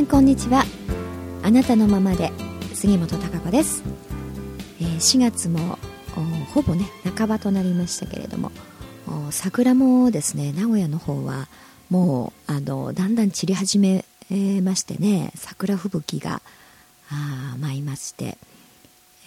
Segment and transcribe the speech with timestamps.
[0.00, 0.64] んこんにちは。
[1.42, 2.32] あなたのままで
[2.72, 3.82] 杉本孝子です、
[4.80, 5.78] えー、4月も
[6.54, 8.50] ほぼね半ばとなりましたけれども
[9.30, 11.48] 桜もですね名古屋の方は
[11.90, 14.06] もうあのだんだん散り始め
[14.62, 16.40] ましてね桜吹雪が
[17.58, 18.38] 舞いまして、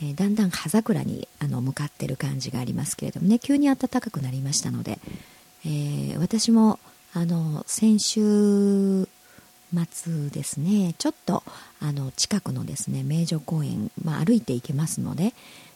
[0.01, 4.97] えー、だんだん葉桜にあの向かってる感じがありますけれどもね急に暖かくなりましたので、
[5.65, 6.79] えー、私も
[7.13, 9.07] あの先週
[9.73, 10.93] 末ですね。
[10.97, 11.43] ちょっと
[11.79, 15.33] あの近くのですね名城公園、まあ、歩いて行けますので、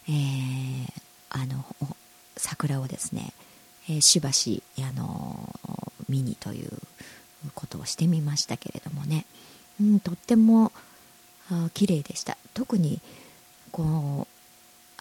[0.07, 0.87] えー、
[1.29, 1.65] あの
[2.35, 3.33] 桜をですね、
[3.89, 5.49] えー、しばしあの
[6.07, 6.71] 見にという
[7.55, 9.25] ことをしてみましたけれどもね、
[9.81, 10.71] うん、とっても
[11.73, 12.37] 綺麗でした。
[12.53, 13.01] 特に
[13.71, 14.27] こ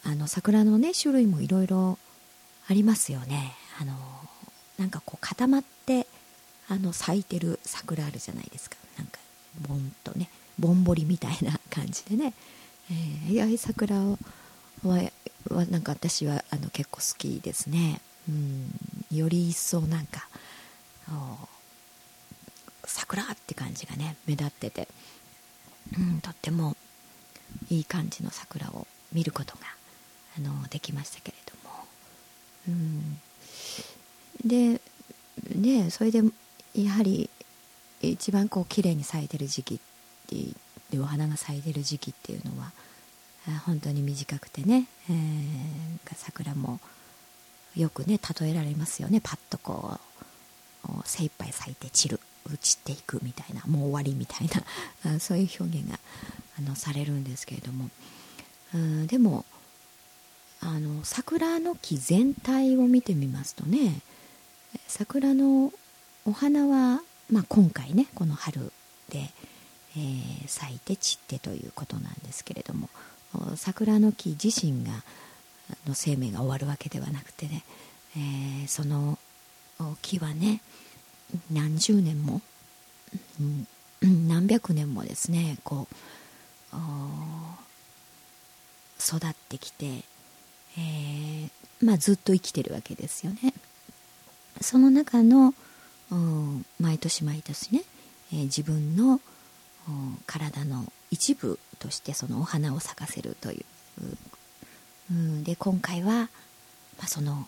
[0.04, 1.98] うあの桜のね種類もいろいろ
[2.68, 3.54] ありますよね。
[3.80, 3.92] あの
[4.78, 6.06] なんかこう固まって
[6.68, 8.76] あの咲いてる桜あるじゃないですか。
[8.98, 9.18] なんか
[9.68, 10.28] ボンとね
[10.58, 12.32] ぼんぼりみたいな感じでね、
[12.90, 14.16] えー、八重桜は
[15.50, 20.28] はなんか私はあの結構好きですね、うん、より一層なんか
[22.84, 24.88] 桜って感じがね目立ってて、
[25.96, 26.76] うん、とっても
[27.70, 29.60] いい感じの桜を見ることが
[30.38, 31.84] あのできましたけれども、
[32.68, 33.20] うん、
[34.44, 34.80] で
[35.54, 36.22] ねそれで
[36.84, 37.30] やはり
[38.02, 39.78] 一番こう綺麗に咲いてる時期っ
[40.28, 40.36] て
[40.90, 42.72] でお花が咲いてる時期っていうのは
[43.64, 46.80] 本当に短くてね、えー、桜も
[47.76, 49.20] よくね例えられますよね。
[49.22, 49.98] パッとこ
[50.84, 52.20] う精一杯咲いて散る
[52.60, 54.48] 散っていくみたいなもう終わりみたい
[55.04, 55.98] な そういう表現が
[56.58, 57.90] あのされるんですけれども。
[58.74, 59.44] うんでも
[60.60, 64.00] あの桜の木全体を見てみますとね
[64.88, 65.72] 桜の
[66.26, 67.00] お花は、
[67.30, 68.72] まあ、今回ねこの春
[69.10, 69.30] で、
[69.96, 72.88] えー、咲いて散ってということなんですけれども
[73.56, 74.92] 桜の木自身が
[75.86, 77.64] の生命が終わるわけではなくてね、
[78.16, 79.18] えー、その
[80.02, 80.62] 木はね
[81.52, 82.40] 何十年も、
[84.02, 85.96] うん、何百年もですねこう
[88.98, 91.50] 育ってきて、えー、
[91.80, 93.54] まあ、ずっと生きてるわけですよね。
[94.60, 95.54] その中の
[96.80, 97.82] 毎年毎年ね、
[98.32, 99.20] えー、自分の
[100.26, 103.64] 体の一部としてそのお花を咲かせるという、
[105.12, 106.28] うん、で今回は、ま
[107.04, 107.46] あ、その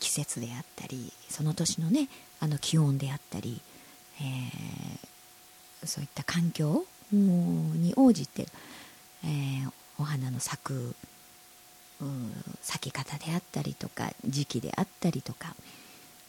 [0.00, 2.08] 季節であったりその年のね
[2.40, 3.60] あの気温であったり、
[4.20, 8.46] えー、そういった環境に応じて、
[9.24, 10.94] えー、お花の咲く
[12.60, 15.54] 咲き方であったりとか時期であったりとか、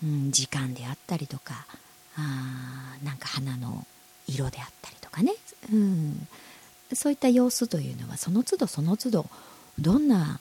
[0.03, 1.65] うん、時間であったりとか
[2.17, 3.85] あなんか花の
[4.27, 5.33] 色であったりとかね、
[5.71, 6.27] うん、
[6.93, 9.25] そういった様子というのはその都度その都度
[9.79, 10.39] どんな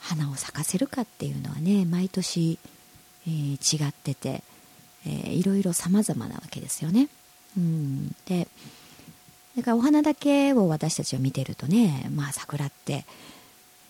[0.00, 2.58] 花を咲かせるかっていうのはね毎年、
[3.26, 4.42] えー、違ってて、
[5.06, 7.08] えー、いろいろ様々なわけですよね。
[7.56, 8.46] うん、で
[9.56, 13.06] だからお花だけを私たちは見てるとねまあ桜って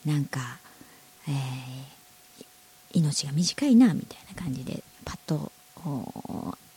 [0.04, 0.58] なんか、
[1.28, 2.44] えー、
[2.92, 5.52] 命が短いなみたいな感じでパッと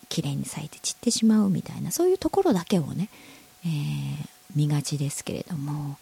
[0.08, 3.10] 綺麗に咲いて散ってしまうみたいなそういうところだけをね、
[3.66, 3.70] えー、
[4.56, 5.98] 見がちですけれども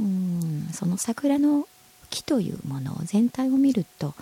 [0.00, 1.68] うんその桜の
[2.10, 4.14] 木というものを全体を見ると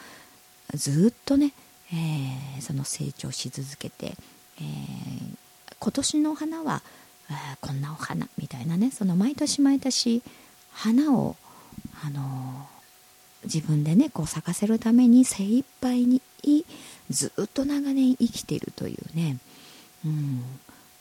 [0.75, 1.53] ずっとね、
[1.93, 4.15] えー、その成長し続けて、
[4.61, 5.37] えー、
[5.79, 6.83] 今年の花は
[7.61, 10.23] こんなお花みたいなねその毎年毎年
[10.73, 11.37] 花を、
[12.05, 16.65] あのー、自分でねこう咲かせるために精一杯にい
[17.11, 19.39] ずっと長年生きているというね、
[20.05, 20.43] うん、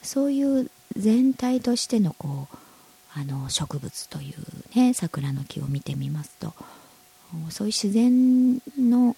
[0.02, 2.58] そういう全体としてのこう
[3.20, 6.54] あの植物というね桜の木を見てみますと
[7.50, 9.16] そういう自然の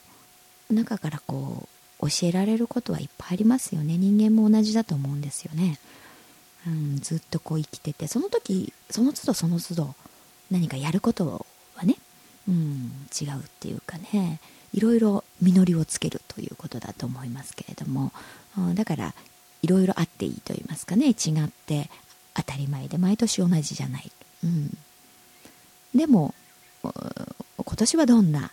[0.72, 1.68] 中からこ
[2.00, 3.98] う教えられることはいっぱいありますよね。
[3.98, 5.80] 人間も同じだと思うんですよね、
[6.68, 8.08] うん、ずっとこう生きてて。
[8.08, 9.96] その時その都度その都度
[10.52, 11.96] 何かやることはね、
[12.48, 14.40] うん、違うっていうかね。
[14.74, 18.12] いろいろ実りをつけるということだと思いますけれども
[18.76, 19.14] だから
[19.62, 21.14] いろいろあっていいと言いますかね違っ
[21.66, 21.90] て
[22.36, 24.12] 当たり前で毎年同じじゃない、
[24.44, 24.78] うん、
[25.96, 26.34] でも
[26.84, 26.94] 今
[27.76, 28.52] 年はどんな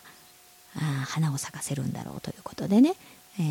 [1.07, 2.95] 花を咲かせるんだろうということでね、
[3.39, 3.41] え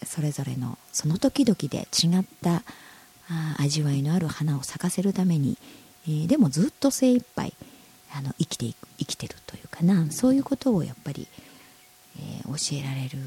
[0.00, 2.62] ー、それぞれのその時々で違った
[3.58, 5.56] 味わいのある花を咲かせるために、
[6.06, 7.54] えー、でもずっと精一杯
[8.14, 10.10] あの生きて生きてるというかな。
[10.10, 11.28] そういうことをやっぱり、
[12.18, 13.18] えー、教えられる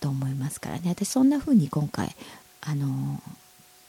[0.00, 0.90] と思いますからね。
[0.90, 2.14] 私そんな風に今回
[2.60, 3.20] あの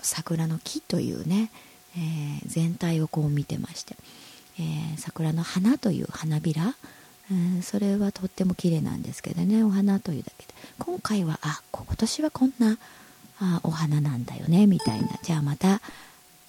[0.02, 1.52] 桜の木というね、
[1.96, 3.96] えー、全体をこう見てまして、
[4.60, 6.76] えー、桜の花という花びら、
[7.32, 9.64] えー、それはとっても綺麗なんですけどね。
[9.64, 10.54] お花というだけで。
[10.80, 12.78] 今回はあ今年はこんな
[13.42, 15.08] あお花なんだよねみたいな。
[15.22, 15.82] じゃあまた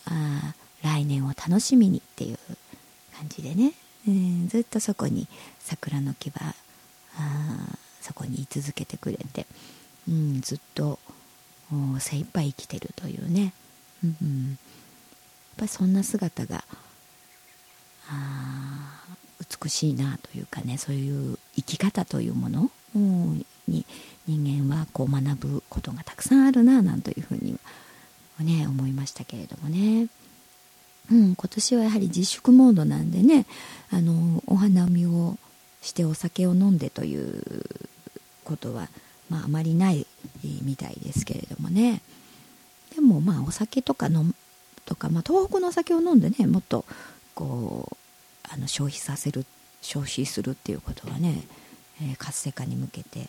[0.06, 2.38] あ来年を楽しみにっていう
[3.42, 3.72] でね、
[4.06, 5.28] えー、ずっとそこに
[5.58, 6.54] 桜の木は
[7.16, 9.46] あそこに居続けてくれて、
[10.08, 10.98] うん、ずっと
[11.98, 13.52] 精一杯生きてるというね、
[14.02, 14.58] うん、やっ
[15.56, 16.64] ぱりそんな姿が
[18.08, 19.04] あ
[19.62, 23.86] 美しいなというかねそういう生き方というもの、うん、に
[24.26, 27.58] 人間はこう学ぶことがたくさんあるななんというふうに
[28.40, 30.08] ね思いましたけれどもね。
[31.10, 33.46] うん、今年はやはり自粛モードなんでね
[33.90, 35.36] あのお花見を
[35.82, 37.42] してお酒を飲んでという
[38.44, 38.88] ことは、
[39.28, 40.06] まあ、あまりない
[40.62, 42.02] みたいですけれどもね。
[42.94, 44.34] でもまあお酒とか飲
[44.84, 46.84] とか、まあ、東北のお酒を飲んでねもっと
[47.34, 47.96] こう
[48.52, 49.46] あの消費させる
[49.80, 51.42] 消費するっていうことはね、
[52.02, 53.28] えー、活性化に向けて、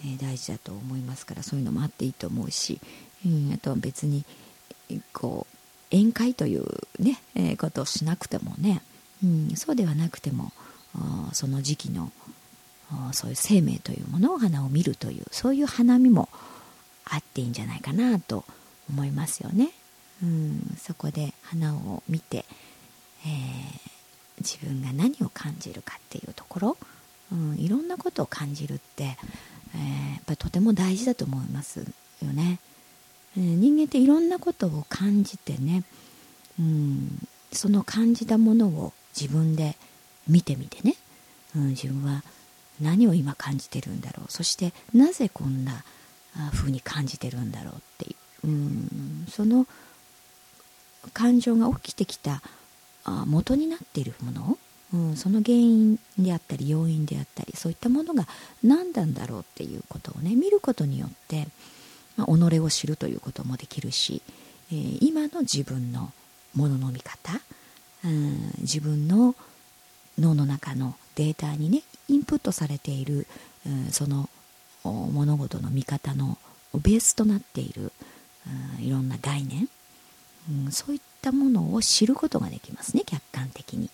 [0.00, 2.80] えー、大事だと思いますからそういうのもあっていいと思うし、
[3.26, 4.24] うん、あとは別に
[5.12, 5.56] こう
[5.92, 6.64] 宴会という
[6.98, 8.82] ね、えー、ことをしなくてもね、
[9.22, 10.52] うん、そうではなくても
[11.32, 12.10] その時期の
[13.12, 16.28] そういう生命というものを花を見るというそういう花見も
[17.04, 18.44] あっていいんじゃないかなと
[18.90, 19.70] 思いますよね。
[20.22, 22.44] うん、そこで花を見て、
[23.24, 26.76] えー、自分が何を感じるかっていうところ、
[27.32, 29.16] うん、いろんなことを感じるって、
[29.74, 31.84] えー、やっぱりとても大事だと思いますよ
[32.32, 32.60] ね。
[33.36, 35.84] 人間っていろんなことを感じてね、
[36.58, 39.76] うん、その感じたものを自分で
[40.28, 40.96] 見てみてね、
[41.56, 42.22] うん、自分は
[42.80, 44.32] 何を今感じてるんだろう。
[44.32, 45.84] そしてなぜこんな
[46.52, 49.66] 風に感じてるんだろうっていう、うん、その
[51.12, 52.42] 感情が起きてきた
[53.26, 54.58] 元になっているもの、
[54.94, 58.26] うん、その原因であったり要因であったりそういったものが
[58.62, 61.48] 何なんだろうっていうことをね見ることによって、
[62.16, 64.22] まあ、己を知るということもできるし、
[64.70, 66.12] えー、今の自分の
[66.54, 67.40] ものの見方、
[68.04, 69.34] うん、自分の
[70.18, 73.26] 脳の中のデータにねインプットされている、
[73.66, 74.28] うん、その
[74.84, 76.38] 物事の見方の
[76.74, 77.92] ベースとなっている、
[78.78, 79.68] うん、いろんな概念、
[80.50, 83.90] うん、そういったものを知ることができますね客観的に、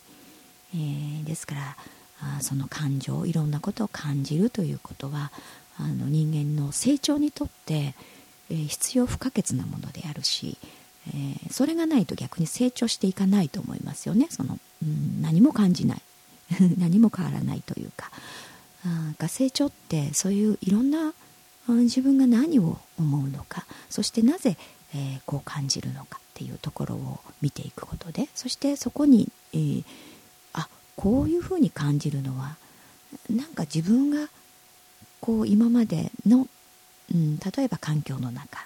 [0.75, 1.77] えー、ですから
[2.21, 5.31] あその感情いろんなことを感じるということは
[5.79, 7.95] あの人間の成長にとって、
[8.51, 10.59] えー、必要不可欠なものであるし、
[11.09, 14.27] えー、それがないと逆に成長していかないと思いますよね。
[14.31, 16.03] その、うん、何も感じない。
[16.79, 18.11] 何も変わらないというか。
[19.21, 21.13] あ成長ってそういういろんな
[21.69, 23.67] 自分が何を思うのか。
[23.91, 24.57] そしてなぜ、
[24.95, 28.29] えー、こう感じるのかっていうところを見ていくことで。
[28.35, 29.85] そしてそこに、えー、
[30.55, 32.57] あこういうふうに感じるのは
[33.31, 34.29] なんか自分が
[35.21, 36.47] こう今までの、
[37.13, 38.59] うん、例えば環境の中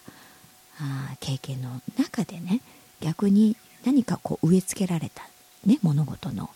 [0.81, 2.61] あ経験の中でね
[3.01, 5.23] 逆に何かこう植え付けられた、
[5.67, 6.51] ね、物事の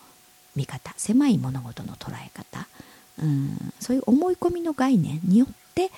[0.55, 2.67] 見方狭い物事の捉え方
[3.21, 5.89] うんそういう思い込みの概念によって、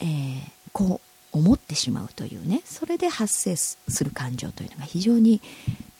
[0.00, 1.00] えー、こ
[1.32, 5.40] う思ってしまうというねそれで発生する感情というのが非常に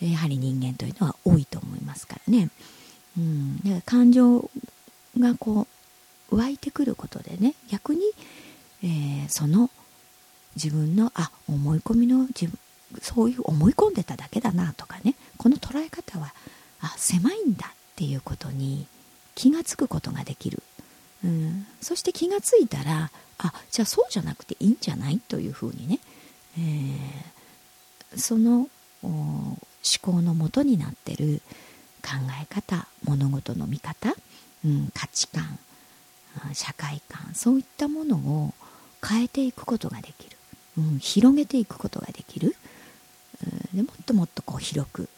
[0.01, 2.51] やはり人間というのは多いと思いますからね。
[3.17, 4.51] うん、だから感情
[5.19, 5.76] がこう
[6.31, 8.03] 湧いてくることでね逆に、
[8.83, 9.71] えー、その
[10.57, 12.59] 自分のあ思い込みの自分
[13.01, 16.33] そういう思い込んでただけだなとかねこの捉え方は
[16.81, 18.87] あ狭いんだっていうことに
[19.35, 20.63] 気が付くことができる、
[21.25, 26.01] うん、そして気が付いたらあじゃあそうじゃなくていいんじゃないというふうにね、
[26.59, 28.69] えー、その
[29.03, 29.59] 思
[30.01, 31.43] 考のもとになってる
[32.03, 34.15] 考え方物事の見方、
[34.65, 35.59] うん、価値観
[36.55, 38.55] 社会観そういったものを
[39.07, 40.37] 変えていくことができる、
[40.79, 42.55] うん、広げていくことができる、
[43.73, 45.09] うん、でもっともっとこう広く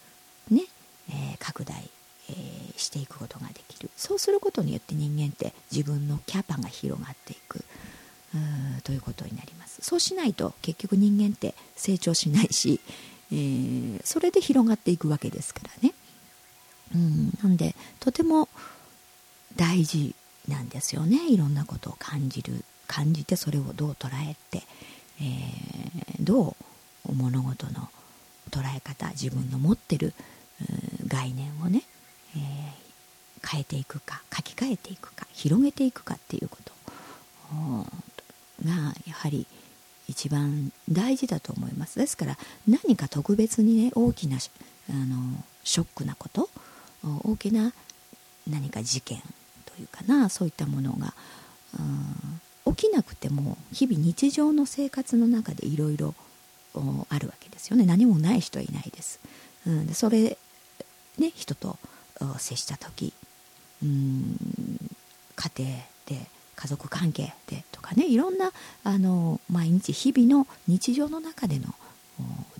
[0.50, 0.62] ね
[1.10, 1.88] えー、拡大、
[2.30, 3.90] えー、していくことができる。
[3.96, 7.64] そうすることによって人間って自分のキャパが広がっていく。
[8.84, 9.80] ということになります。
[9.80, 12.78] そうしないと結局人間って成長しないし、
[13.32, 15.94] えー、それで広がっていくわけですからね。
[16.94, 18.48] うんなんでとても
[19.56, 20.14] 大事。
[20.48, 21.28] なんですよね。
[21.28, 24.62] いろんなことを感じる感じてそれをどう捉えて、
[25.20, 26.56] えー、ど
[27.08, 27.88] う物事の
[28.50, 30.14] 捉え方自分の持ってる
[31.06, 31.82] 概念をね、
[32.36, 36.72] えー、変えていくか書き換えていくか広げていくかっていうこと
[38.64, 39.46] がやはり
[40.08, 41.98] 一番大事だと思います。
[41.98, 46.48] ですから何か特別にね大きなあのショックなこと
[47.02, 47.72] 大きな
[48.48, 49.22] 何か事件
[49.80, 51.14] いうかなそういったものが、
[52.66, 56.14] うん、起きなくても日々日常の生活の中でいろいろ
[57.08, 57.86] あるわけですよね。
[57.86, 59.20] 何もない人はいないです、
[59.66, 60.38] うん、それ
[61.18, 61.78] ね人と
[62.38, 63.12] 接した時
[63.82, 64.36] うん。
[65.36, 65.70] 家庭
[66.06, 68.06] で家族関係でとかね。
[68.06, 68.52] いろんな
[68.84, 71.66] あの毎日日々の日常の中での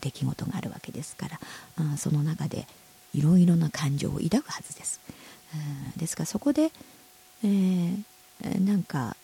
[0.00, 1.40] 出来事があるわけですから。
[1.76, 2.66] あその中で
[3.14, 5.00] いろいろな感情を抱くはずです。
[5.96, 6.70] ですからそこで、
[7.45, 9.16] えー、なんか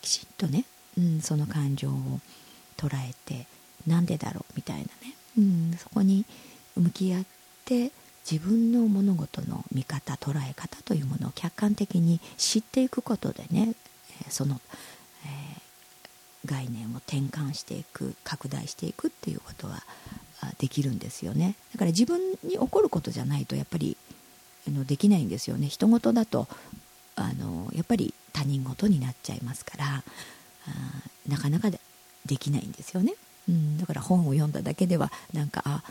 [0.00, 0.64] きちんとね、
[0.98, 2.20] うん、その感情を
[2.76, 3.46] 捉えて
[3.86, 4.90] なんでだろうみたいなね、
[5.38, 6.24] うん、そこに
[6.76, 7.24] 向き合っ
[7.64, 7.90] て
[8.30, 13.74] 自分の物事の見方捉え方というものを客観的に知っていくことでね
[14.28, 14.60] その、
[15.24, 19.82] えー、概念を転換していく拡大していくっていうことは
[20.58, 21.54] できるんですよね。
[21.72, 23.96] だから自分に起こることじゃないとやっぱり
[24.68, 25.68] あのできないんですよね。
[25.68, 26.48] 人事だと
[27.24, 30.04] あのやっぱり他人事になっちゃいますから
[31.28, 33.14] なかなかできないんですよね、
[33.48, 35.82] うん、だから本を読んだだけではなんかあ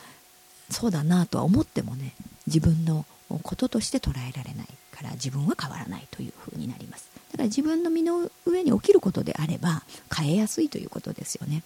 [0.70, 2.14] そうだなとは思ってもね
[2.48, 3.06] 自分の
[3.44, 7.10] こととして捉えられないから自分は変わらないというふうになります。
[7.32, 9.84] だから自分の身の上に起きることであれば
[10.16, 11.64] 変えやすいということですよね。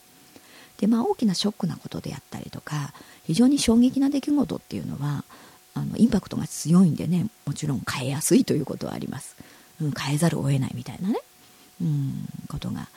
[0.78, 2.94] でまあ大きなショックなことであったりとか
[3.26, 5.24] 非常に衝撃な出来事っていうのは
[5.74, 9.33] あのインパクトが強いんでねもちろん変えやすいということはあります、
[9.92, 11.20] 変えざるを得ないみたいなね、
[11.82, 12.88] うん、ことが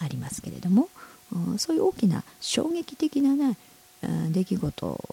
[0.00, 0.88] ありますけれども、
[1.32, 3.56] うん、そういう大きな衝撃的なね、
[4.02, 5.04] うん、出来事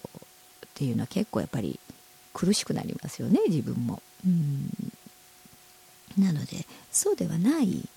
[0.66, 1.78] っていうのは結構やっぱり
[2.32, 4.70] 苦しくなりますよね自分も、うん、
[6.18, 7.88] なのでそうではない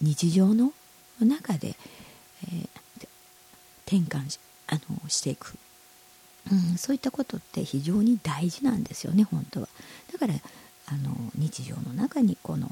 [0.00, 0.72] 日常の
[1.20, 2.68] 中で、えー、
[3.86, 5.54] 転換しあのしていく、
[6.50, 9.68] うん、そういったことって非常に大事なんですよね本当は。
[10.12, 10.34] だから
[10.86, 12.70] あの日常の中にこの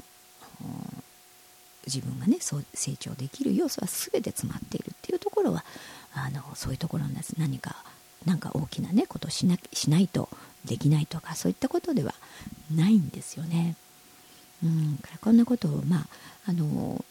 [1.85, 5.65] 自分がねそう成長できる要素は全て詰まっているっていうところは
[6.13, 7.75] あのそういうところなんです何か
[8.25, 10.29] なんか大きなねことをしなしないと
[10.65, 12.13] できないとかそういったことでは
[12.73, 13.75] ないんですよね。
[14.63, 16.07] うん、からこんなことを、まあ、
[16.45, 17.03] あの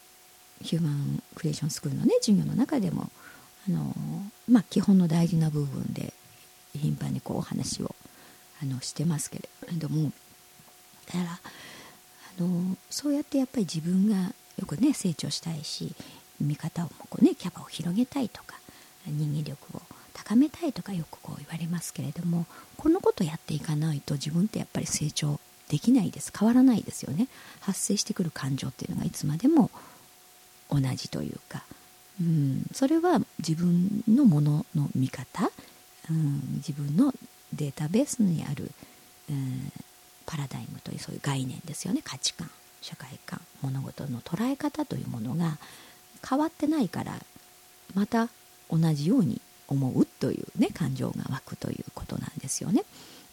[0.63, 3.11] ヒューマンクリエーションスクールのね授業の中でも
[3.69, 3.93] あの、
[4.49, 6.13] まあ、基本の大事な部分で
[6.75, 7.93] 頻繁にこうお話を
[8.63, 10.11] あのしてますけれども
[11.13, 11.39] だから
[12.39, 15.93] あのそうやってやっぱり自分がよくね成長したいし
[16.41, 18.55] 見方をこうねキャパを広げたいとか
[19.05, 19.81] 人間力を
[20.13, 22.45] 高めたいとかよくこう言われますけれども
[22.77, 25.39] このことやっていかないと自分ってやっぱり成長
[25.69, 26.31] できないです。
[26.37, 27.27] 変わらないですよね。
[27.61, 29.71] 発生してくる感情っていうのがいつまでも
[30.69, 31.63] 同じというか、
[32.21, 35.51] うん、それは自分のものの見方、
[36.09, 37.13] うん、自分の
[37.53, 38.71] データベースにある、
[39.29, 39.71] うん、
[40.25, 42.49] パラダイムというそういう概念ですよね価値観
[42.81, 45.57] 社会観物事の捉え方というものが
[46.27, 47.13] 変わってないから
[47.95, 48.29] また
[48.69, 52.81] 同じように思うというね感情が湧くということなんですよね。
[52.81, 52.87] だか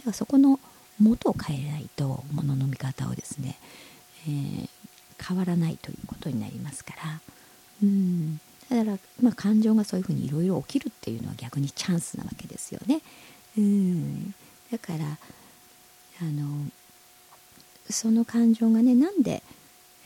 [0.07, 0.61] らそこの
[1.01, 3.57] 元を変えないと物の見方をですね、
[4.27, 4.69] えー、
[5.23, 7.21] 変わらないということになりますから
[7.83, 13.01] うんだから、まあ、感情がそういうふうにいろいろ起きるっていうのは逆にチャンスなわけですよね。
[13.59, 14.35] うん
[14.71, 15.19] だから
[16.23, 16.71] あの
[17.91, 19.43] その感情がねなんで、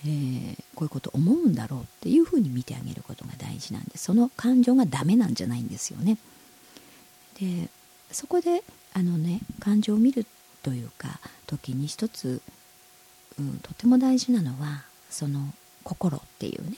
[0.05, 6.19] えー、こういうこと思うんだろうっていうふうに見てあげることが大事なんでその感情がダメなんじゃないんですよね。
[7.41, 7.69] で
[8.11, 8.62] そこで
[8.93, 10.26] あのね感情を見る
[10.62, 12.41] というか時に一つ、
[13.38, 16.76] うん、とても大事なのはその心っていうね、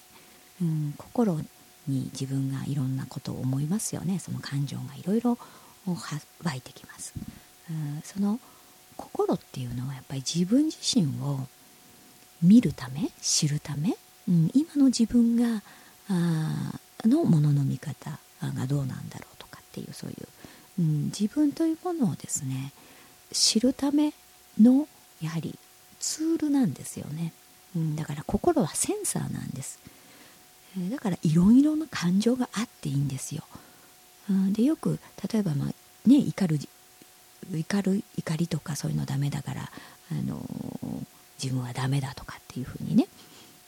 [0.62, 1.40] うん、心
[1.86, 4.18] に自分がいろんなことを思いますよね。
[4.18, 5.38] その感情がいろいろ
[6.42, 7.14] 湧いてきます、
[7.70, 8.40] うん、その
[8.96, 11.40] 心っていうのはやっぱり自分自身を
[12.42, 13.96] 見るため知るため、
[14.28, 15.62] うん、今の自分が
[16.08, 16.72] あ
[17.04, 20.28] のものの見方がどうなんだろうとかっていうそういう、
[20.80, 22.72] うん、自分というものをですね
[23.32, 24.12] 知るため
[24.60, 24.86] の
[25.20, 25.58] やはり
[25.98, 27.32] ツールなんですよね、
[27.74, 29.80] うん、だから心はセンサーなんです、
[30.78, 33.42] え、だからいろいろな感情があっていいんですよ、
[34.30, 34.98] うん、でよく
[35.32, 36.58] 例えば、まあね、怒る
[37.50, 40.40] 怒る怒りとかそういうのダメだから、あの、
[41.42, 43.06] 自分はダメだとかっていうふうにね、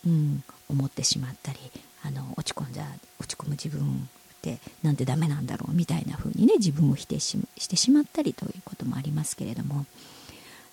[0.06, 1.58] うん、思ってしまったり
[2.04, 2.84] あの落ち込んじゃ
[3.20, 9.86] 落ち込む自分ってなんてダメなんだろうみたいな風にね自分を否定ししてしまったりということもありますけれども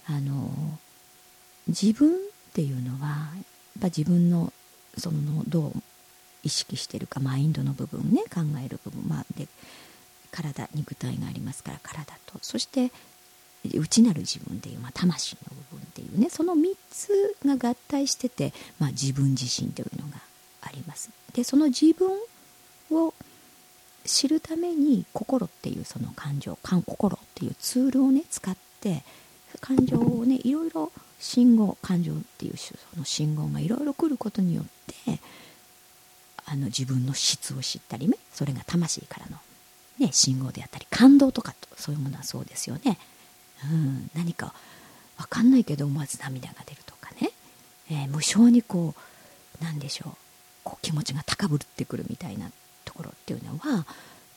[0.08, 0.52] あの
[1.68, 2.14] 自分っ
[2.54, 3.26] ていうのはや
[3.80, 4.54] っぱ自分の
[4.98, 5.74] そのどう
[6.44, 9.48] 意識してるかマインドの部分ね考える部分、まあ、で
[10.36, 12.40] 体肉体がありますから体と。
[12.42, 12.92] そして
[13.74, 20.18] 内なる自分っていう、まあ、魂の部分っていうねその3つが合体してて、まあ、自分自身というのが
[20.62, 21.10] あります。
[21.34, 22.12] でその自分
[22.92, 23.14] を
[24.06, 29.04] 知るために心っていうその感情感心っていうツールをね使って
[29.62, 34.66] 感情をねいろいろ信号感情っていうその信号がいろいろ来ることによっ
[35.06, 35.20] て
[36.46, 39.38] あの自分の質を知ったりねそれが魂からの、
[40.00, 42.98] ね、信号であったり感動とかそういうものはそうですよね、
[43.72, 44.54] うん、何か
[45.18, 47.32] 分かんないけど思わず涙が出るとかね、
[47.90, 48.94] えー、無性にこ
[49.62, 50.12] うなんでしょう。
[50.64, 52.52] こう気持ちが高ぶってくるみたいな
[52.84, 53.86] ところっていうのは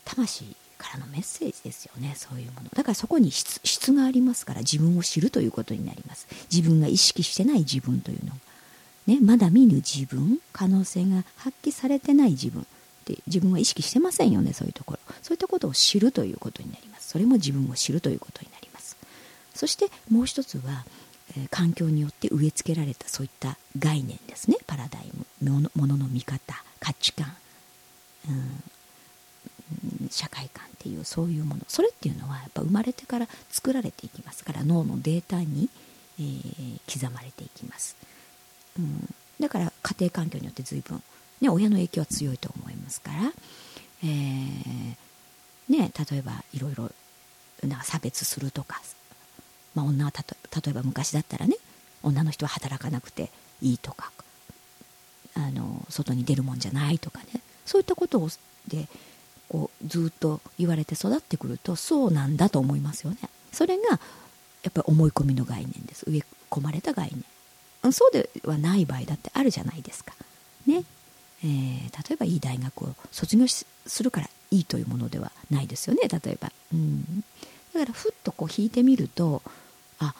[0.05, 2.13] 魂からのメッセージですよね。
[2.15, 2.69] そういうもの。
[2.73, 6.27] だからそこに質質がありますから自分を知るということになります。
[6.51, 8.33] 自分が意識してない自分というの。
[9.07, 10.39] ね、まだ見ぬ自分。
[10.53, 12.65] 可能性が発揮されてない自分。
[13.13, 14.99] って自分は意識してませんよねそういうところ。
[15.21, 17.09] そういったことを知るということになります。
[17.09, 18.97] それも自分を知るということになります。
[19.55, 20.85] そしてもう一つは、
[21.37, 24.57] えー、環境によって植え付けられたそういった概念ですね。
[24.67, 25.11] パラダイ
[25.41, 26.39] ムものの見方
[26.79, 27.35] 価値観、
[28.29, 31.61] うん、社会観っていうそういうもの。
[31.67, 35.69] それっていうのはやっぱ生まれてから作られていきますから脳のデータに、
[36.19, 37.95] えー、刻まれていきます。
[38.77, 41.01] うん、だから家庭環境によって随分、
[41.41, 43.31] ね、親の影響は強いと思いますから、
[44.03, 44.95] えー
[45.69, 46.89] ね、例えばいろいろ
[47.67, 48.81] な差別するとか、
[49.75, 51.55] まあ、女は例えば昔だったらね
[52.03, 53.29] 女の人は働かなくて
[53.61, 54.11] いいとか
[55.35, 58.29] あの外に出るもんじゃないとかねそういったことを
[58.67, 58.87] で
[59.47, 63.17] こうずっと言われて育ってくるとそうなんだと思いますよね
[63.51, 63.83] それが
[64.63, 67.23] やっぱり思い込みの概念です植え込まれた概念
[67.91, 70.13] そうではない場合だってあるじゃないですか。
[70.67, 70.83] ね。
[71.43, 73.65] えー、例えばいい大学を卒業す
[74.03, 77.23] るからいいというものではないですよね例えば、うん、
[77.73, 79.41] だからふっとこう引いてみると
[79.99, 80.13] あ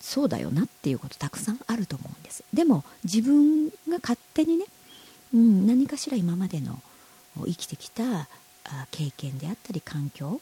[0.00, 2.42] そうだよなっていうことたくさんあると思うんです。
[2.52, 4.64] でも自分が勝手にね、
[5.32, 6.80] うん、何かしら今までの
[7.44, 8.28] 生きてきた
[8.90, 10.40] 経験であったり環境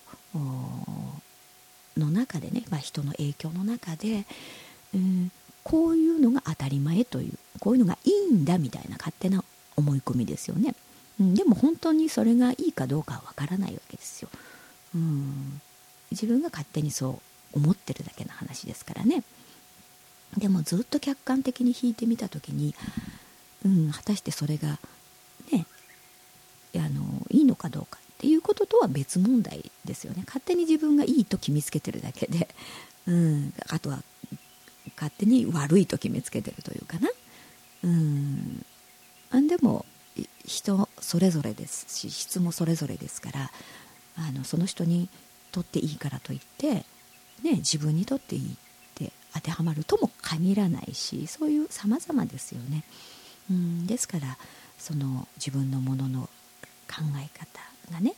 [1.96, 4.24] の中でね、まあ、人の影響の中で、
[4.94, 5.30] うん、
[5.62, 9.44] こういうのが当たり前というこういうのがいいんだみたいな勝手な
[9.81, 10.75] 思い込みですよね、
[11.21, 14.29] うん、でも本当にそれがいいかどうかはわからないわけですよ、
[14.95, 15.61] うん、
[16.11, 17.21] 自分が勝手にそ
[17.55, 19.25] う思ってるだけの話ですからね。
[20.38, 22.75] でもずっと客観的に引いてみた時に、
[23.64, 24.79] うん、果たしてそれが
[25.53, 25.66] ね
[26.77, 30.23] あのいいのかどうかっていうこととは別問題ですよね。
[30.25, 32.49] 勝手に自分がいいと決めつけてるだけで、
[33.07, 34.05] うん、あとは
[34.95, 37.09] 勝手に悪いと決めつけてるというかな。
[37.83, 38.64] うん。
[39.50, 39.84] でも
[40.46, 43.50] 人それぞれですし質もそれぞれですから
[44.16, 45.08] あのその人に
[45.50, 46.84] とっていいからといって、
[47.42, 48.46] ね、自分にとっていいっ
[48.94, 52.84] て当てはまるとも限らないしそういう様々ですよね。
[53.50, 54.38] うんですから
[54.78, 56.28] その自分のものの
[56.88, 57.60] 考え方
[57.92, 58.14] がね、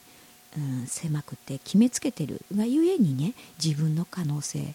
[0.59, 4.75] うん、狭くて決めつけてるがゆえにね自分の可能性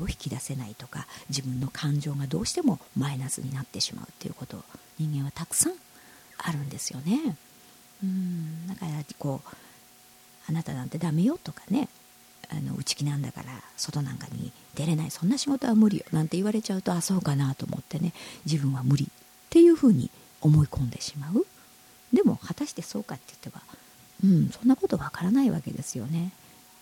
[0.00, 4.64] を引き出せないとか自分の感情がどうしてもマイナスになってしまうっていうこと
[4.98, 5.72] 人間はたくさん
[6.38, 7.36] あるんですよね。
[8.02, 8.66] うん。
[8.66, 9.48] だからこう
[10.48, 11.88] あなたなんてダメよとかね
[12.48, 18.12] あの内気なんだから外なんかに出れないそんな仕事は無理よなんて言われちゃうとあそうかなと思ってね
[18.44, 19.08] 自分は無理っ
[19.50, 21.46] ていうふうに思い込んでしまう。
[22.12, 23.62] でも果たしてそうかって言っては
[24.24, 26.32] うんそんなことわからないわけですよね。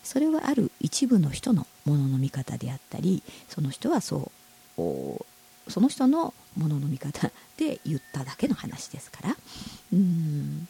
[0.03, 4.31] それはある一部の人のものの見方であったりその人はそ
[4.77, 9.35] うその人のものの見方で言っただけの話ですから
[9.93, 10.67] うん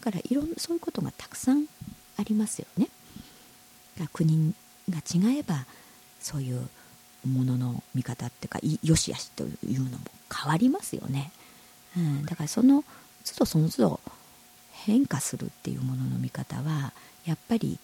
[0.00, 1.66] だからいろんそういうことがたくさん
[2.18, 2.88] ありますよね。
[4.12, 4.54] 国
[4.88, 5.66] が違えば
[6.20, 6.68] そういう
[7.26, 9.98] ものの見方っていうかよしあしというのも
[10.32, 11.32] 変わりますよね。
[11.96, 12.84] うん、だからその
[13.24, 14.00] 都度その都度
[14.72, 16.92] 変化するっていうものの見方は
[17.24, 17.78] やっぱり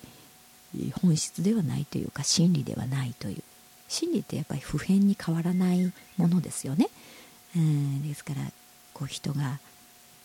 [1.00, 3.42] 本質ではないというか真理ではないという
[3.88, 6.88] 真理ってやっぱり普遍に変わらないものですよね。
[7.56, 8.40] うんですから
[8.94, 9.58] こう人が、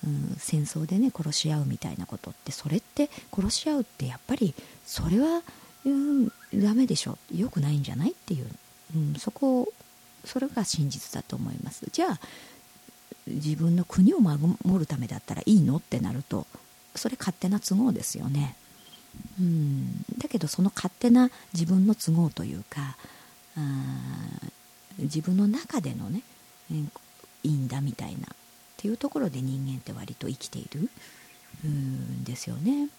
[0.05, 4.53] うん、戦争でね殺し合うみたいなことってそれって殺し合うってやっぱり
[4.85, 5.41] それは、
[5.85, 8.47] うん、ダメでしょよくないんじゃないっていう、
[8.95, 9.73] うん、そこを
[10.25, 11.85] それが真実だと思います。
[11.91, 12.19] じゃあ
[13.27, 16.47] 自分の国を守るためだったらいいのってなると
[16.95, 18.55] それ勝手な都合ですよね。
[19.39, 22.97] うんだけどその勝手な自分の都合というか
[23.57, 23.61] あ
[24.99, 26.21] 自分の中でのね
[27.47, 28.17] いいんだみたいなっ
[28.77, 30.89] ていうところで人間って割と生きている
[31.67, 32.89] んですよね。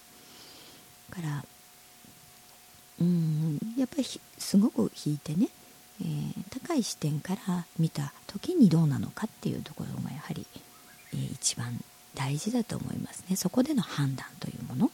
[1.09, 1.45] だから
[3.01, 5.47] うんやっぱりすごく引いてね、
[6.01, 10.45] えー、高い視点から見た時にどうなのかっていうところがやはり、
[11.13, 11.79] えー、一番
[12.15, 14.91] 大事だと思いますねそこでの判断というもの。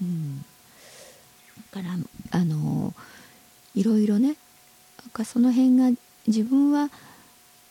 [0.00, 1.96] うん、だから
[2.30, 2.94] あの
[3.74, 4.36] いろいろね
[5.00, 5.90] なんかその辺が
[6.26, 6.90] 自分は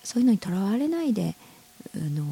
[0.04, 1.36] そういうのにとらわれないで、
[1.96, 2.24] あの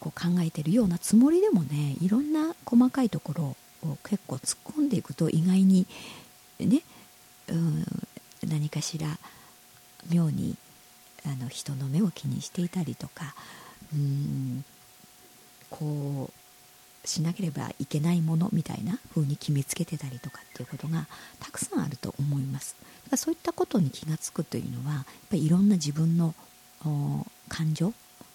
[0.00, 3.56] こう考えてるようなつもりでもねいろんな細かいところ
[3.88, 5.86] を結構突っ込んでいくと意外に
[6.60, 6.82] ね、
[7.48, 7.84] うん、
[8.48, 9.18] 何かしら
[10.10, 10.56] 妙に
[11.26, 13.34] あの人の目を気にしていたりとか
[13.92, 14.64] うん
[15.70, 16.47] こう
[17.08, 21.06] しなければいけないものみたいな風に決めつけてたりとかっていうことが
[21.40, 22.76] たくさんあると思います。
[22.80, 26.34] だからそういったことに気が付くというのはやっぱりいろんな自分の
[27.48, 27.92] 感情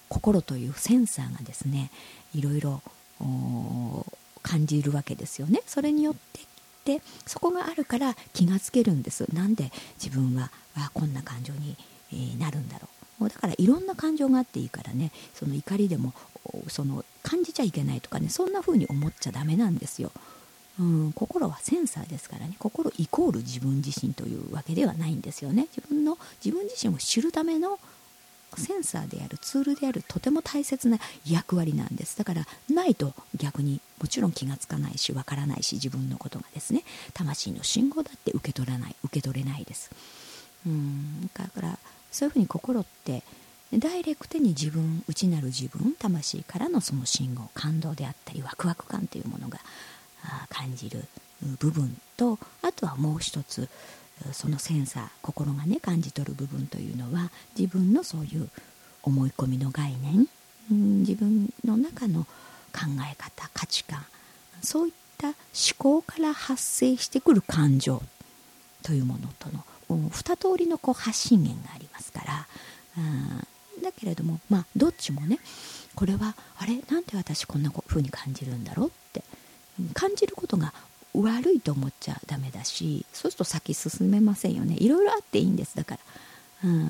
[0.10, 1.92] 心というセンサーがですね
[2.36, 2.82] いろいろ
[4.42, 5.62] 感じるわけですよね。
[5.68, 9.28] それによってでそこがあるから気がつけるんです。
[9.34, 9.72] なんで
[10.04, 11.78] 自分はあこんな感情に、
[12.12, 12.90] えー、なるんだろ
[13.22, 16.14] うだからいろんな感情があっていいからねその怒りでも
[16.68, 20.12] その感じちゃいけないとかねそんな風に思っちゃダメなんですよ。
[20.80, 22.56] うん、心はセンサーですからね。
[22.58, 25.68] 心イコール自分自身というわけではないんですよね。
[25.76, 27.80] 自分の自分自身を知るための
[28.58, 32.18] センサーであるツールであるとても大切な役割なんです。
[32.18, 36.84] だからないと逆にもちろん気がつかないしわからないし自分のことがですね。
[37.14, 39.92] 魂の信号だって受け取らない受け取れないです。
[40.66, 41.80] うんだから
[42.12, 43.24] そういうふうに心って
[43.80, 49.60] ダイレクトに自分内なる自分魂からのその信号感動であったりワクワク感というものが
[50.50, 51.06] 感じる
[51.60, 53.68] 部分とあとはもう一つ
[54.32, 58.50] そのセンサー心がね感じ取る部分というのは自分のそういう
[59.02, 60.28] 思い込みの概念、
[60.70, 62.24] 自分の中の
[62.72, 64.06] 考え方価値観
[64.62, 65.36] そういった思
[65.78, 68.02] 考から発生してくる感情
[68.82, 72.48] というものとの二通りのこう発信源がありますから、
[72.98, 73.48] うん、
[73.84, 75.40] だけれどもまあどっちもね
[75.96, 79.24] これはあれなんで私こんな風に感じるんだろうって
[79.94, 80.74] 感じることが
[81.14, 84.76] 悪いと思っちゃダメだしそうすると先進めませんよね。
[84.80, 85.96] いろいろあっていいんですだか
[86.64, 86.90] ら、うん、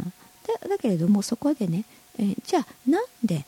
[0.61, 1.83] だだけれどもそこでね、
[2.17, 3.45] え、じゃあなんで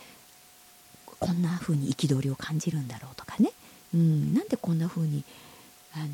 [1.05, 3.51] こんな風に憤りを感じるんだろうとかね、
[3.93, 5.23] うん、なんでこんな風に
[5.93, 6.05] あの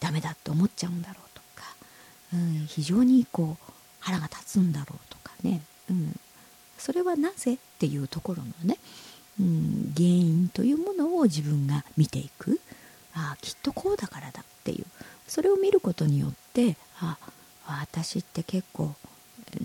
[0.00, 1.74] ダメだって思っちゃうんだろうとか、
[2.32, 6.16] うん、非常にこう腹が立つんだろうとかね、うん、
[6.78, 8.78] それはなぜっていうところのね、
[9.38, 12.60] うん、原因というものを自分が見ていく、
[13.14, 14.84] ああきっとこうだからだっていう。
[15.26, 17.16] それを見ることによってあ
[17.66, 18.94] 私って結構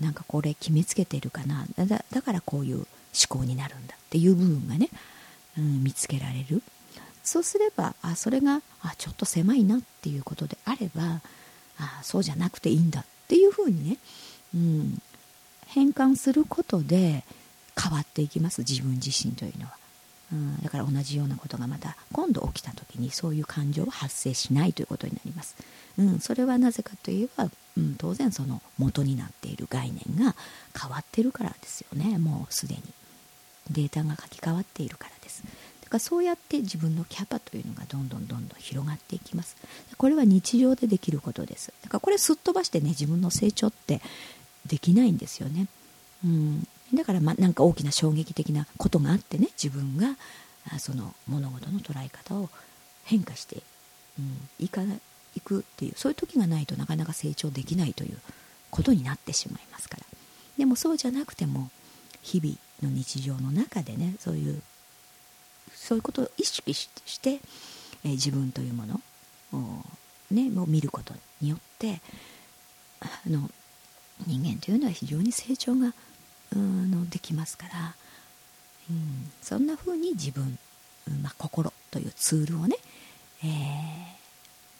[0.00, 1.66] なんかこれ決めつけてるかな。
[1.76, 2.86] だだからこういう思
[3.28, 4.90] 考になるんだっていう部分がね、
[5.58, 6.62] うん、見つけられる。
[7.24, 11.20] そうすればあそれがあちょっと狭いなっていうことであれば
[11.78, 13.96] あそうじゃなくていいんだっていうふうにね、
[14.54, 15.02] うん、
[15.66, 17.24] 変換することで
[17.80, 19.76] 変わっていきます自分自身というのは。
[20.32, 25.54] うん、だから同じようなことがまた今度起きた時にそういう感情は発生しないということになります。
[25.98, 30.34] うん、それはなぜかといえば、うん、当然その元になっている概念が
[30.78, 32.82] 変わってるからですよねもうすでに
[33.70, 35.42] データが書き換わっているからです
[35.82, 39.56] だからそうやって自分のキャパというのがどんどんどんどん広がっていきます
[39.96, 44.00] これは日常でできることですだからこれすっ飛ばしてね自分の成長って
[44.66, 45.66] できないんですよね、
[46.24, 50.16] うん、だからまなんか大きな衝撃的なことがあってね自分が
[50.78, 52.50] その物事の捉え方を
[53.04, 53.62] 変化して、
[54.18, 54.82] うん、いか
[55.36, 58.18] いくっていうそういう時がないとなかなか成長できないという
[58.70, 60.06] ことになってしまいますから。
[60.58, 61.70] でもそうじゃなくても
[62.22, 64.62] 日々の日常の中でねそういう
[65.74, 67.40] そういうことを意識して、
[68.04, 69.00] えー、自分というもの
[69.52, 69.84] を,、
[70.30, 72.00] ね、を見ることによって
[73.00, 73.50] あの
[74.26, 75.92] 人間というのは非常に成長が
[76.54, 77.94] のできますから、
[78.90, 80.58] うん、そんな風に自分、
[81.22, 82.76] まあ、心というツールをね、
[83.44, 83.48] えー、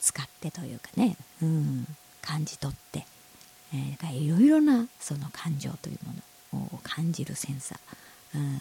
[0.01, 1.87] 使ってというかね、うん、
[2.22, 3.07] 感じ取って、
[3.75, 6.12] えー、いろいろなその感情というも
[6.61, 8.61] のを感じるセンサー、うん、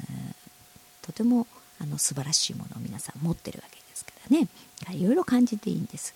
[1.02, 1.48] とても
[1.80, 4.48] あの素晴らしいものを皆さん持ってるわけですからね。
[4.92, 6.14] いろいろ感じていいんです、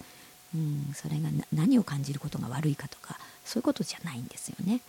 [0.53, 3.17] うん、それが何を感じることが悪いかとか
[3.49, 4.79] そういうことじゃないんですよね、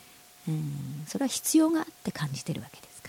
[0.46, 3.08] うん、それは必要があって感じてるわけですか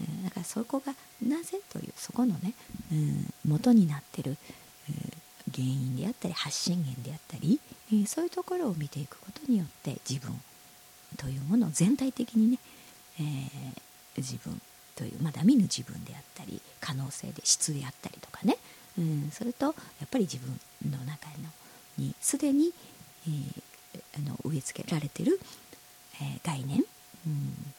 [0.00, 0.94] ら、うん、だからそこが
[1.26, 2.52] なぜというそこのね、
[2.92, 4.36] うん、元になってる、
[4.88, 4.96] うん、
[5.52, 7.58] 原因であったり発信源であったり、
[7.92, 10.40] うん、そういうところを見ていくことによって自分
[11.16, 12.58] というものを全体的にね、
[13.18, 13.26] えー、
[14.18, 14.60] 自分
[14.94, 18.56] というまだ見ぬ自分であったり可能性で質であったりとかね、
[18.98, 19.72] うん、それとや
[20.04, 21.50] っぱり自分の中の
[21.98, 22.72] にすでに、
[23.26, 23.62] えー、
[24.16, 25.38] あの植え付けられてる、
[26.20, 26.84] えー、概念、
[27.26, 27.74] うん、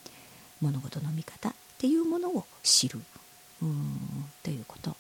[0.62, 3.00] 物事の見方っていうものを知る、
[3.62, 4.96] うん、ということ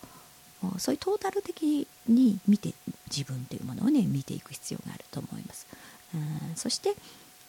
[0.80, 2.74] そういうトータル的に見て
[3.16, 5.68] 自分というものをね見ていく必要があると思います。
[6.16, 6.96] うんそして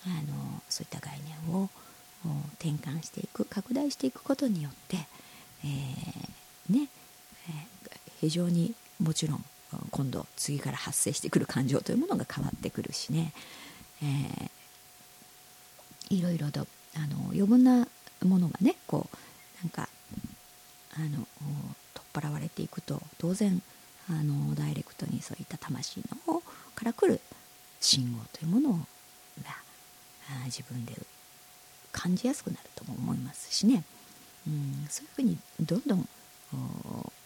[0.05, 1.69] あのそういった概念を
[2.59, 4.97] 転換していく拡大していくことによって、
[5.65, 6.89] えー、ね、
[7.49, 9.45] えー、非常にもちろん
[9.91, 13.33] 今度次から発生してくる感情というものが変わってくるしね、
[14.03, 17.87] えー、いろいろとあの余分な
[18.25, 19.17] ものがねこう
[19.63, 19.89] なんか
[20.97, 23.61] あの取っ払われていくと当然
[24.11, 26.41] あのダイレクトにそういった魂の方
[26.75, 27.21] から来る
[27.81, 28.79] 信号というものが
[30.47, 30.95] 自分で
[31.93, 33.85] 感じやすくなるとも思いますしね、
[34.47, 36.09] うん、そういうふうにどんどん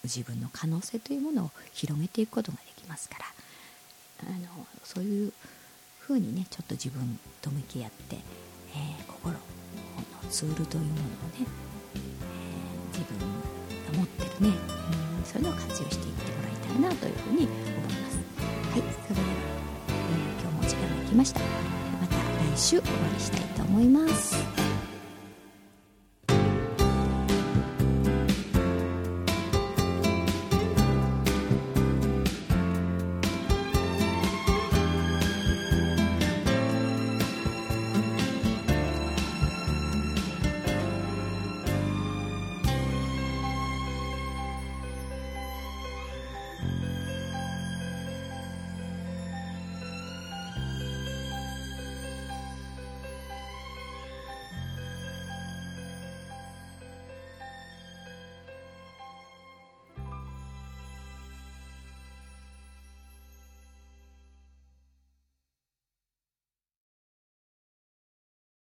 [0.04, 3.24] 自分の可能性というものを広げていくことができますから
[4.28, 5.32] あのそういう
[6.06, 9.38] ふうにねちょっと自分と向き合って、えー、心の
[10.30, 11.46] ツールというものをね、
[11.94, 14.56] えー、自分が持ってるね、
[15.18, 18.16] うん、そういうのを活用していってもらいたいなというふうに思います。
[18.72, 19.26] はいそれでは、
[19.88, 21.40] えー、今日もお時間が来ました。
[21.40, 22.16] また
[22.54, 22.86] 来週お会
[23.16, 24.61] いしたいと思います。